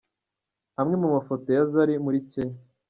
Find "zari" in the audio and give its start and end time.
1.71-1.93